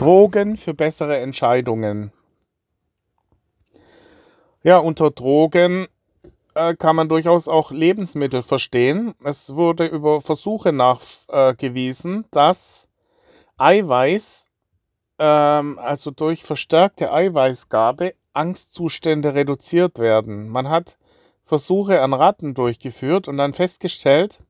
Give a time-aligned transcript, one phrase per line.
[0.00, 2.10] Drogen für bessere Entscheidungen.
[4.62, 5.88] Ja, unter Drogen
[6.54, 9.14] äh, kann man durchaus auch Lebensmittel verstehen.
[9.22, 12.88] Es wurde über Versuche nachgewiesen, dass
[13.58, 14.46] Eiweiß,
[15.18, 20.48] ähm, also durch verstärkte Eiweißgabe, Angstzustände reduziert werden.
[20.48, 20.96] Man hat
[21.44, 24.42] Versuche an Ratten durchgeführt und dann festgestellt,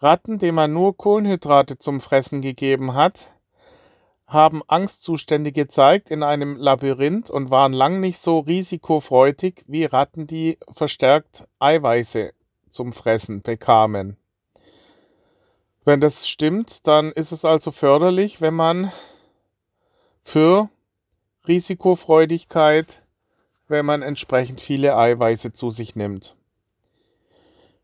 [0.00, 3.30] Ratten, denen man nur Kohlenhydrate zum Fressen gegeben hat,
[4.26, 10.58] haben Angstzustände gezeigt in einem Labyrinth und waren lang nicht so risikofreudig wie Ratten, die
[10.72, 12.32] verstärkt Eiweiße
[12.68, 14.16] zum Fressen bekamen.
[15.84, 18.90] Wenn das stimmt, dann ist es also förderlich, wenn man
[20.24, 20.68] für
[21.46, 23.04] Risikofreudigkeit,
[23.68, 26.34] wenn man entsprechend viele Eiweiße zu sich nimmt.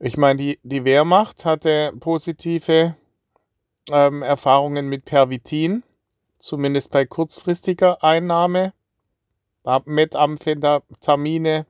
[0.00, 2.96] Ich meine, die, die Wehrmacht hatte positive
[3.88, 5.84] ähm, Erfahrungen mit Pervitin
[6.44, 8.74] zumindest bei kurzfristiger Einnahme,
[9.86, 11.66] Methamphetamine.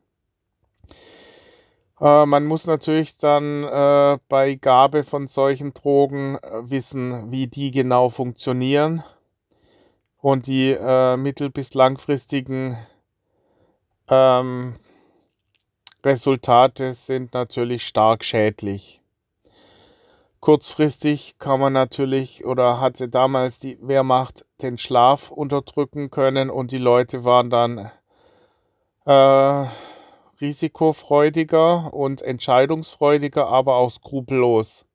[2.01, 7.71] Äh, man muss natürlich dann äh, bei Gabe von solchen Drogen äh, wissen, wie die
[7.71, 9.05] genau funktionieren.
[10.21, 12.77] Und die äh, mittel- bis langfristigen
[14.09, 14.75] ähm,
[16.05, 19.01] Resultate sind natürlich stark schädlich.
[20.45, 26.79] Kurzfristig kann man natürlich oder hatte damals die Wehrmacht den Schlaf unterdrücken können und die
[26.79, 27.93] Leute waren dann
[29.07, 29.67] äh,
[30.41, 34.87] risikofreudiger und entscheidungsfreudiger, aber auch skrupellos.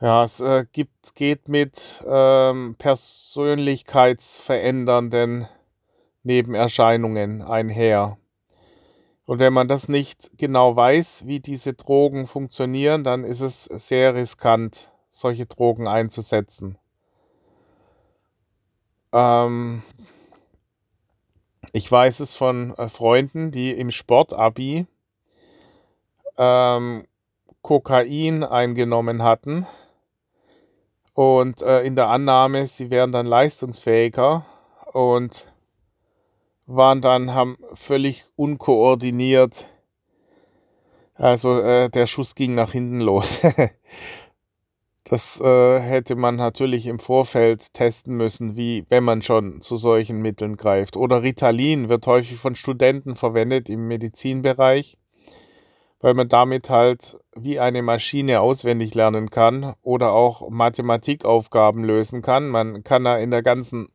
[0.00, 5.48] Ja, es äh, gibt, geht mit ähm, persönlichkeitsverändernden
[6.22, 8.16] Nebenerscheinungen einher.
[9.24, 14.14] Und wenn man das nicht genau weiß, wie diese Drogen funktionieren, dann ist es sehr
[14.14, 16.78] riskant, solche Drogen einzusetzen.
[19.16, 19.82] Ähm,
[21.72, 24.86] ich weiß es von äh, Freunden, die im Sportabi
[26.36, 27.06] ähm,
[27.62, 29.66] Kokain eingenommen hatten
[31.14, 34.44] und äh, in der Annahme, sie wären dann leistungsfähiger
[34.92, 35.50] und
[36.66, 39.66] waren dann, haben völlig unkoordiniert,
[41.14, 43.40] also äh, der Schuss ging nach hinten los.
[45.08, 50.20] das äh, hätte man natürlich im Vorfeld testen müssen, wie wenn man schon zu solchen
[50.20, 50.96] Mitteln greift.
[50.96, 54.98] Oder Ritalin wird häufig von Studenten verwendet im Medizinbereich,
[56.00, 62.48] weil man damit halt wie eine Maschine auswendig lernen kann oder auch Mathematikaufgaben lösen kann.
[62.48, 63.88] Man kann da in der ganzen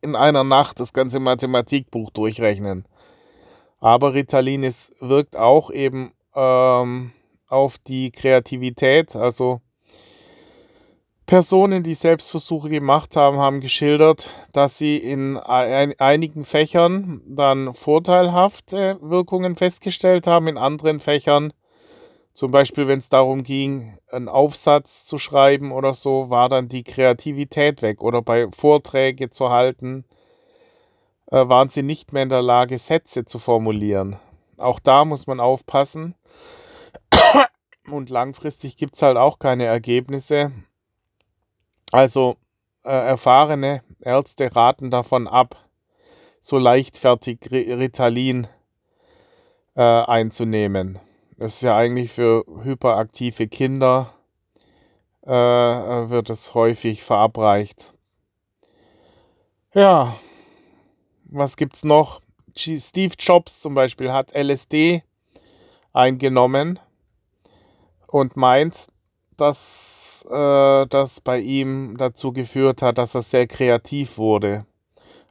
[0.00, 2.86] in einer Nacht das ganze Mathematikbuch durchrechnen.
[3.80, 7.10] Aber Ritalin ist, wirkt auch eben ähm,
[7.48, 9.16] auf die Kreativität.
[9.16, 9.60] Also
[11.26, 18.98] Personen, die Selbstversuche gemacht haben, haben geschildert, dass sie in ein, einigen Fächern dann vorteilhafte
[19.00, 21.52] Wirkungen festgestellt haben, in anderen Fächern
[22.36, 26.84] zum Beispiel, wenn es darum ging, einen Aufsatz zu schreiben oder so, war dann die
[26.84, 28.02] Kreativität weg.
[28.02, 30.04] Oder bei Vorträge zu halten,
[31.30, 34.16] äh, waren sie nicht mehr in der Lage, Sätze zu formulieren.
[34.58, 36.14] Auch da muss man aufpassen.
[37.90, 40.52] Und langfristig gibt es halt auch keine Ergebnisse.
[41.92, 42.36] Also
[42.84, 45.56] äh, erfahrene Ärzte raten davon ab,
[46.40, 48.46] so leichtfertig Ritalin
[49.74, 50.98] äh, einzunehmen.
[51.36, 54.12] Das ist ja eigentlich für hyperaktive Kinder
[55.26, 57.94] äh, äh, wird es häufig verabreicht.
[59.74, 60.16] Ja,
[61.24, 62.22] was gibt's noch?
[62.56, 65.02] Steve Jobs zum Beispiel hat LSD
[65.92, 66.78] eingenommen
[68.06, 68.86] und meint,
[69.36, 74.66] dass äh, das bei ihm dazu geführt hat, dass er sehr kreativ wurde.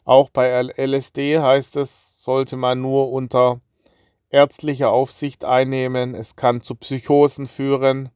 [0.04, 3.60] Auch bei LSD heißt es, sollte man nur unter
[4.30, 6.14] ärztliche Aufsicht einnehmen.
[6.14, 8.10] Es kann zu Psychosen führen.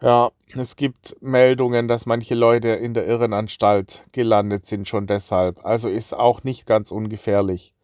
[0.00, 5.64] Ja, es gibt Meldungen, dass manche Leute in der Irrenanstalt gelandet sind, schon deshalb.
[5.64, 7.74] Also ist auch nicht ganz ungefährlich.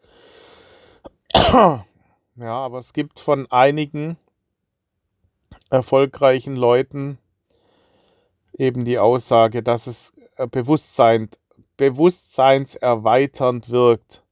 [2.41, 4.17] Ja, aber es gibt von einigen
[5.71, 7.19] erfolgreichen Leuten
[8.57, 11.29] eben die Aussage, dass es äh, Bewusstsein,
[11.77, 14.23] bewusstseinserweiternd wirkt.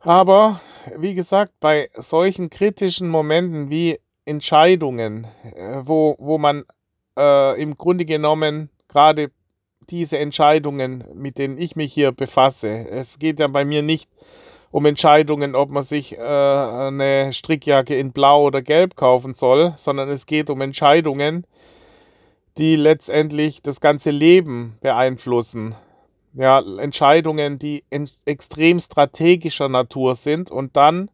[0.00, 0.60] Aber
[0.96, 6.64] wie gesagt, bei solchen kritischen Momenten wie Entscheidungen, äh, wo, wo man
[7.16, 9.30] äh, im Grunde genommen gerade
[9.90, 14.10] diese Entscheidungen, mit denen ich mich hier befasse, es geht ja bei mir nicht
[14.78, 20.08] um Entscheidungen, ob man sich äh, eine Strickjacke in Blau oder Gelb kaufen soll, sondern
[20.08, 21.44] es geht um Entscheidungen,
[22.58, 25.74] die letztendlich das ganze Leben beeinflussen.
[26.32, 27.82] Ja, Entscheidungen, die
[28.24, 31.10] extrem strategischer Natur sind und dann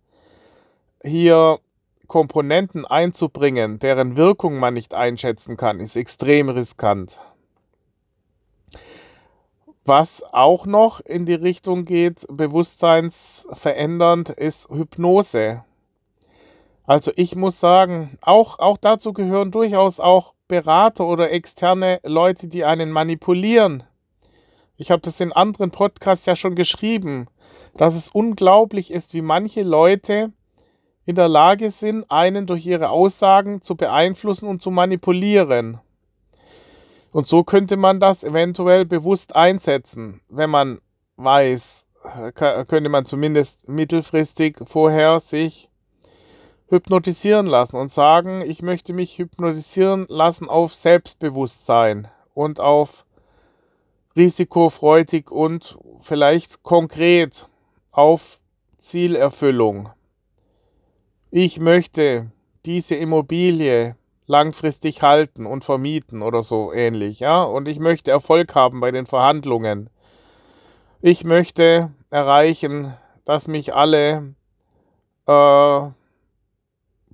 [1.03, 1.59] hier
[2.07, 7.19] Komponenten einzubringen, deren Wirkung man nicht einschätzen kann, ist extrem riskant.
[9.87, 15.63] Was auch noch in die Richtung geht, bewusstseinsverändernd, ist Hypnose.
[16.87, 22.65] Also ich muss sagen, auch, auch dazu gehören durchaus auch Berater oder externe Leute, die
[22.65, 23.85] einen manipulieren.
[24.77, 27.27] Ich habe das in anderen Podcasts ja schon geschrieben,
[27.77, 30.33] dass es unglaublich ist, wie manche Leute
[31.05, 35.81] in der Lage sind, einen durch ihre Aussagen zu beeinflussen und zu manipulieren.
[37.15, 40.81] Und so könnte man das eventuell bewusst einsetzen, wenn man
[41.15, 41.87] weiß,
[42.35, 45.71] könnte man zumindest mittelfristig vorher sich
[46.67, 53.07] hypnotisieren lassen und sagen, ich möchte mich hypnotisieren lassen auf Selbstbewusstsein und auf
[54.17, 57.49] risikofreudig und vielleicht konkret
[57.93, 58.41] auf
[58.77, 59.89] Zielerfüllung.
[61.31, 62.33] Ich möchte
[62.67, 63.95] diese Immobilie
[64.26, 67.43] langfristig halten und vermieten oder so ähnlich, ja.
[67.43, 69.91] Und ich möchte Erfolg haben bei den Verhandlungen.
[71.00, 72.94] Ich möchte erreichen,
[73.25, 74.35] dass mich alle
[75.26, 75.81] äh,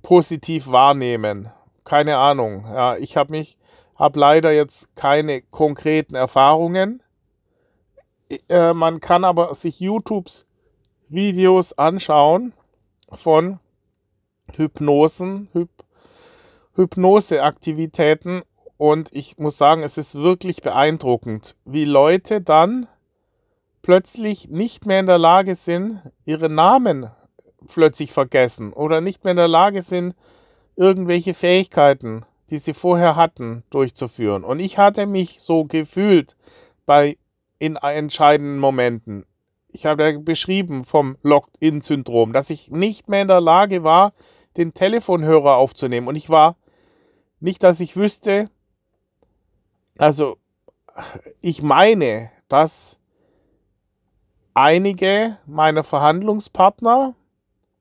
[0.01, 1.51] positiv wahrnehmen.
[1.83, 2.65] Keine Ahnung.
[2.65, 3.57] Ja, ich habe mich,
[3.95, 7.01] habe leider jetzt keine konkreten Erfahrungen.
[8.47, 10.45] Äh, man kann aber sich YouTubes
[11.09, 12.53] Videos anschauen
[13.11, 13.59] von
[14.55, 15.69] Hypnosen, Hyp
[16.75, 18.43] Hypnoseaktivitäten
[18.77, 22.87] und ich muss sagen, es ist wirklich beeindruckend, wie Leute dann
[23.81, 27.11] plötzlich nicht mehr in der Lage sind, ihre Namen
[27.67, 30.15] plötzlich vergessen oder nicht mehr in der Lage sind,
[30.75, 34.43] irgendwelche Fähigkeiten, die sie vorher hatten, durchzuführen.
[34.43, 36.35] Und ich hatte mich so gefühlt
[36.85, 37.17] bei
[37.59, 39.25] in entscheidenden Momenten.
[39.67, 44.13] Ich habe ja beschrieben vom Locked-in-Syndrom, dass ich nicht mehr in der Lage war,
[44.57, 46.07] den Telefonhörer aufzunehmen.
[46.07, 46.57] Und ich war
[47.41, 48.49] nicht, dass ich wüsste,
[49.97, 50.37] also
[51.41, 52.99] ich meine, dass
[54.53, 57.15] einige meiner Verhandlungspartner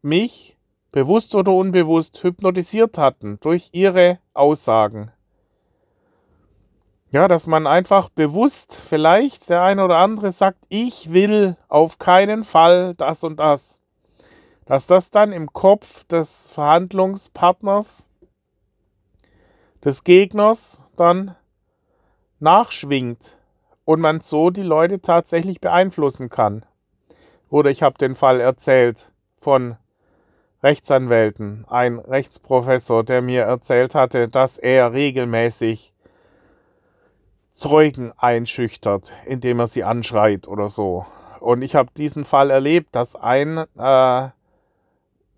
[0.03, 0.57] mich
[0.93, 5.13] bewusst oder unbewusst hypnotisiert hatten durch ihre Aussagen.
[7.13, 12.45] Ja, dass man einfach bewusst vielleicht der eine oder andere sagt, ich will auf keinen
[12.45, 13.81] Fall das und das.
[14.65, 18.10] Dass das dann im Kopf des Verhandlungspartners
[19.85, 21.37] des Gegners dann
[22.39, 23.37] nachschwingt
[23.85, 26.65] und man so die Leute tatsächlich beeinflussen kann.
[27.49, 29.77] Oder ich habe den Fall erzählt von
[30.63, 35.95] Rechtsanwälten, ein Rechtsprofessor, der mir erzählt hatte, dass er regelmäßig
[37.51, 41.07] Zeugen einschüchtert, indem er sie anschreit oder so.
[41.41, 44.29] Und ich habe diesen Fall erlebt, dass ein äh,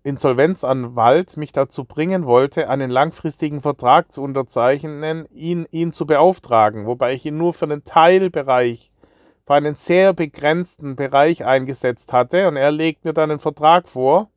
[0.03, 7.13] Insolvenzanwalt mich dazu bringen wollte, einen langfristigen Vertrag zu unterzeichnen, ihn, ihn zu beauftragen, wobei
[7.13, 8.91] ich ihn nur für einen Teilbereich,
[9.45, 14.29] für einen sehr begrenzten Bereich eingesetzt hatte und er legt mir dann einen Vertrag vor.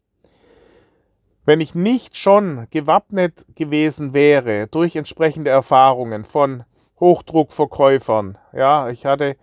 [1.44, 6.64] Wenn ich nicht schon gewappnet gewesen wäre durch entsprechende Erfahrungen von
[7.00, 9.36] Hochdruckverkäufern, ja, ich hatte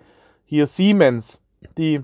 [0.45, 1.41] hier Siemens,
[1.77, 2.01] die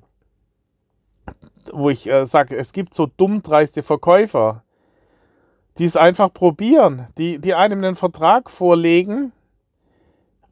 [1.71, 4.63] wo ich äh, sage, es gibt so dummdreiste Verkäufer,
[5.77, 9.31] die es einfach probieren, die, die einem einen Vertrag vorlegen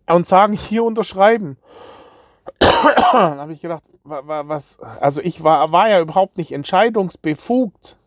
[0.08, 1.58] und sagen, hier unterschreiben.
[2.60, 7.98] Dann habe ich gedacht, was, also ich war, war ja überhaupt nicht entscheidungsbefugt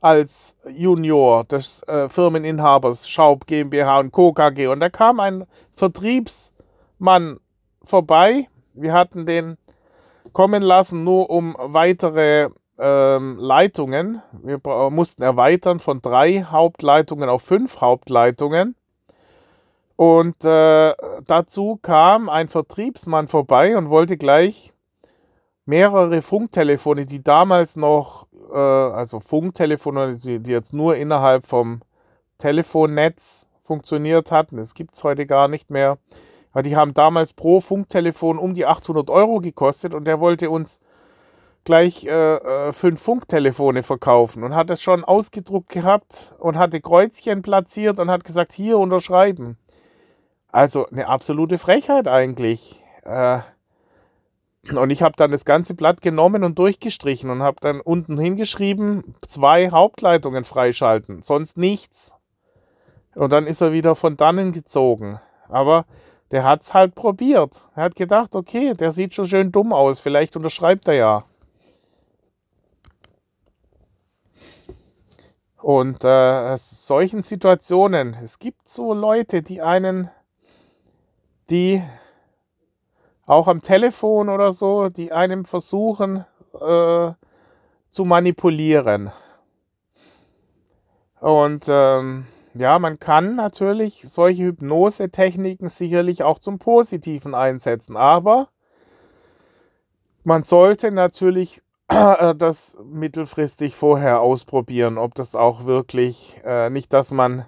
[0.00, 4.32] als Junior des äh, Firmeninhabers Schaub GmbH und Co.
[4.32, 4.68] KG.
[4.68, 7.38] Und da kam ein Vertriebsmann
[7.84, 8.48] vorbei.
[8.72, 9.58] Wir hatten den
[10.32, 14.22] kommen lassen, nur um weitere ähm, Leitungen.
[14.42, 14.60] Wir
[14.90, 18.74] mussten erweitern von drei Hauptleitungen auf fünf Hauptleitungen.
[19.96, 20.94] Und äh,
[21.26, 24.72] dazu kam ein Vertriebsmann vorbei und wollte gleich
[25.66, 31.82] mehrere Funktelefone, die damals noch, äh, also Funktelefone, die, die jetzt nur innerhalb vom
[32.38, 35.98] Telefonnetz funktioniert hatten, das gibt es heute gar nicht mehr,
[36.52, 40.80] weil die haben damals pro Funktelefon um die 800 Euro gekostet und der wollte uns
[41.64, 47.42] gleich äh, äh, fünf Funktelefone verkaufen und hat es schon ausgedruckt gehabt und hatte Kreuzchen
[47.42, 49.58] platziert und hat gesagt, hier unterschreiben.
[50.48, 52.82] Also eine absolute Frechheit eigentlich.
[53.04, 53.40] Äh,
[54.74, 59.14] und ich habe dann das ganze Blatt genommen und durchgestrichen und habe dann unten hingeschrieben,
[59.22, 62.14] zwei Hauptleitungen freischalten, sonst nichts.
[63.14, 65.18] Und dann ist er wieder von dannen gezogen.
[65.48, 65.86] Aber
[66.30, 67.64] der hat es halt probiert.
[67.74, 71.24] Er hat gedacht, okay, der sieht schon schön dumm aus, vielleicht unterschreibt er ja.
[75.56, 80.10] Und äh, solchen Situationen, es gibt so Leute, die einen,
[81.50, 81.82] die
[83.26, 87.12] auch am Telefon oder so, die einem versuchen äh,
[87.90, 89.12] zu manipulieren.
[91.20, 98.48] Und ähm, ja, man kann natürlich solche Hypnose-Techniken sicherlich auch zum Positiven einsetzen, aber
[100.24, 107.12] man sollte natürlich äh, das mittelfristig vorher ausprobieren, ob das auch wirklich, äh, nicht, dass
[107.12, 107.46] man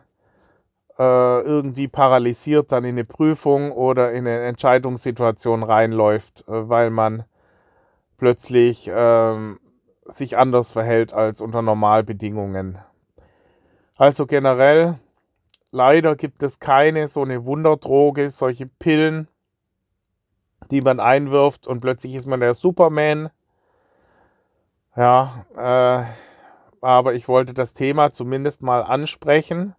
[0.99, 7.25] äh, irgendwie paralysiert dann in eine Prüfung oder in eine Entscheidungssituation reinläuft, äh, weil man
[8.19, 9.59] plötzlich ähm,
[10.05, 12.79] sich anders verhält als unter Normalbedingungen.
[13.97, 14.99] Also generell,
[15.71, 19.29] leider gibt es keine so eine Wunderdroge, solche Pillen,
[20.71, 23.31] die man einwirft und plötzlich ist man der Superman
[24.97, 26.05] ja, äh,
[26.83, 29.75] aber ich wollte das Thema zumindest mal ansprechen,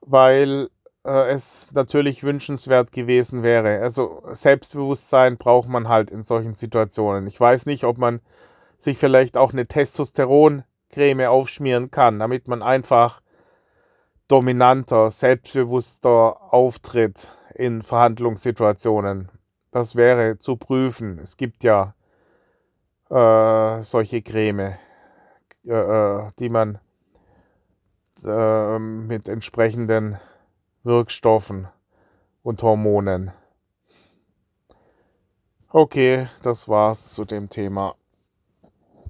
[0.00, 0.70] weil
[1.04, 3.80] äh, es natürlich wünschenswert gewesen wäre.
[3.80, 7.26] Also Selbstbewusstsein braucht man halt in solchen Situationen.
[7.26, 8.20] Ich weiß nicht, ob man
[8.78, 9.66] sich vielleicht auch eine
[10.88, 13.22] Testosteroncreme aufschmieren kann, damit man einfach
[14.26, 19.30] dominanter, selbstbewusster auftritt in Verhandlungssituationen.
[19.70, 21.18] Das wäre zu prüfen.
[21.18, 21.94] Es gibt ja
[23.10, 24.78] äh, solche Creme,
[25.66, 26.78] äh, äh, die man
[28.24, 30.18] äh, mit entsprechenden
[30.82, 31.68] Wirkstoffen
[32.42, 33.32] und Hormonen.
[35.70, 37.94] Okay, das war's zu dem Thema.